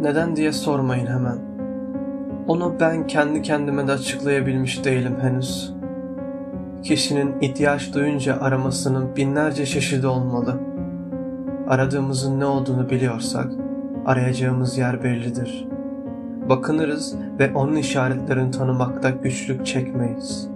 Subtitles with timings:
[0.00, 1.38] Neden diye sormayın hemen.
[2.48, 5.74] Onu ben kendi kendime de açıklayabilmiş değilim henüz.
[6.82, 10.60] Kişinin ihtiyaç duyunca aramasının binlerce çeşidi olmalı.
[11.68, 13.46] Aradığımızın ne olduğunu biliyorsak
[14.06, 15.68] arayacağımız yer bellidir.
[16.48, 20.48] Bakınırız ve onun işaretlerini tanımakta güçlük çekmeyiz.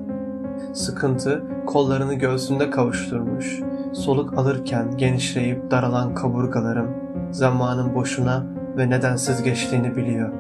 [0.72, 3.60] Sıkıntı kollarını göğsünde kavuşturmuş,
[3.92, 6.90] soluk alırken genişleyip daralan kaburgalarım
[7.30, 10.32] zamanın boşuna ve nedensiz geçtiğini biliyor.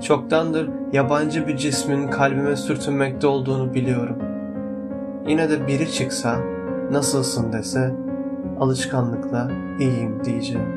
[0.00, 4.18] Çoktandır yabancı bir cismin kalbime sürtünmekte olduğunu biliyorum.
[5.26, 6.36] Yine de biri çıksa,
[6.90, 7.94] nasılsın dese,
[8.60, 10.68] alışkanlıkla iyiyim diyeceğim.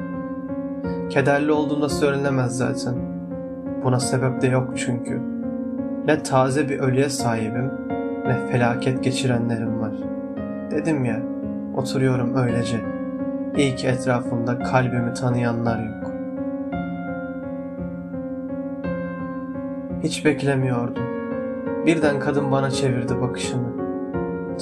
[1.09, 2.95] Kederli olduğunda söylenemez zaten.
[3.84, 5.21] Buna sebep de yok çünkü.
[6.05, 7.71] Ne taze bir ölüye sahibim,
[8.26, 9.93] ne felaket geçirenlerim var.
[10.71, 11.20] Dedim ya,
[11.76, 12.81] oturuyorum öylece.
[13.57, 16.02] İyi ki etrafımda kalbimi tanıyanlar yok.
[20.04, 21.04] Hiç beklemiyordum.
[21.85, 23.68] Birden kadın bana çevirdi bakışını.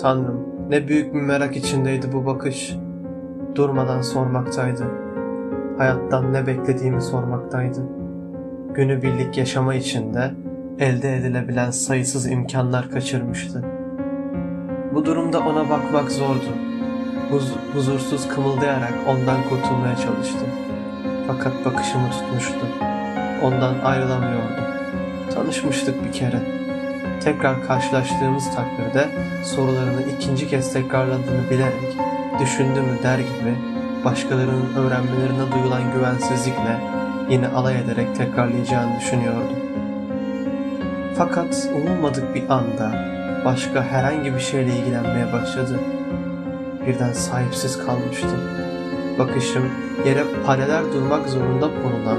[0.02, 2.76] Tanrım, ne büyük bir merak içindeydi bu bakış.
[3.56, 4.84] Durmadan sormaktaydı.
[5.78, 7.80] Hayattan ne beklediğimi sormaktaydı.
[8.74, 10.32] Günü birlik yaşama içinde
[10.80, 13.64] elde edilebilen sayısız imkanlar kaçırmıştı.
[14.94, 16.52] Bu durumda ona bakmak zordu.
[17.32, 20.50] Huz huzursuz kımıldayarak ondan kurtulmaya çalıştım.
[21.28, 22.66] Fakat bakışımı tutmuştu.
[23.44, 24.71] Ondan ayrılamıyordum.
[25.36, 26.40] Tanışmıştık bir kere.
[27.24, 29.10] Tekrar karşılaştığımız takdirde
[29.46, 31.98] sorularını ikinci kez tekrarladığını bilerek
[32.40, 33.56] düşündü mü der gibi
[34.06, 36.80] başkalarının öğrenmelerine duyulan güvensizlikle
[37.30, 39.60] yine alay ederek tekrarlayacağını düşünüyordum.
[41.18, 42.92] Fakat umulmadık bir anda
[43.46, 45.80] başka herhangi bir şeyle ilgilenmeye başladı.
[46.88, 48.71] Birden sahipsiz kalmıştım.
[49.20, 49.64] Bakışım
[50.06, 52.18] yere paralel durmak zorunda bulunan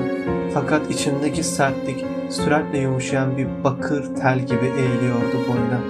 [0.54, 5.80] fakat içindeki sertlik süratle yumuşayan bir bakır tel gibi eğiliyordu boyuna.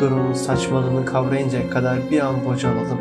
[0.00, 2.98] Durumun saçmalığını kavrayıncaya kadar bir an bocaladım.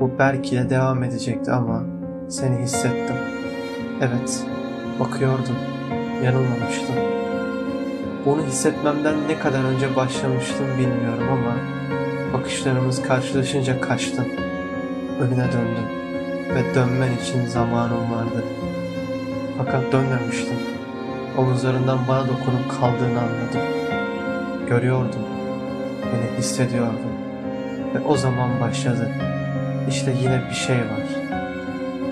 [0.00, 1.82] Bu belki de devam edecekti ama
[2.28, 3.16] seni hissettim.
[4.00, 4.44] Evet,
[5.00, 5.56] bakıyordum.
[6.24, 6.94] Yanılmamıştım.
[8.26, 11.56] Bunu hissetmemden ne kadar önce başlamıştım bilmiyorum ama
[12.32, 14.26] bakışlarımız karşılaşınca kaçtın.
[15.20, 16.02] Önüne döndün
[16.54, 18.44] ve dönmen için zamanım vardı.
[19.58, 20.56] Fakat dönmemiştim.
[21.38, 23.60] Omuzlarından bana dokunup kaldığını anladım.
[24.68, 25.22] Görüyordum.
[26.02, 27.12] Beni hissediyordum.
[27.94, 29.10] Ve o zaman başladı.
[29.88, 31.06] İşte yine bir şey var.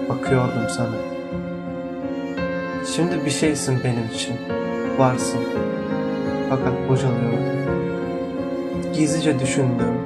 [0.08, 0.96] Bakıyordum sana.
[2.96, 4.36] Şimdi bir şeysin benim için.
[4.98, 5.40] Varsın.
[6.50, 7.60] Fakat bocalıyordum.
[8.94, 9.98] Gizlice düşündüğüm,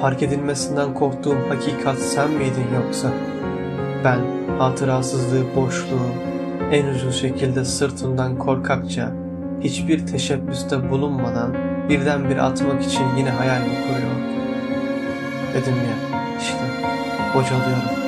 [0.00, 3.10] fark edilmesinden korktuğum hakikat sen miydin yoksa?
[4.04, 4.20] Ben
[4.58, 6.10] hatırasızlığı, boşluğu,
[6.72, 9.12] en ucuz şekilde sırtımdan korkakça,
[9.60, 11.54] hiçbir teşebbüste bulunmadan
[11.88, 14.22] birdenbire atmak için yine hayal mi kuruyordum?
[15.54, 16.64] Dedim ya, işte
[17.34, 18.00] bocalıyorum.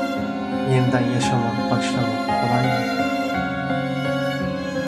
[0.70, 3.01] Yeniden yaşamak, başlamak kolay mı?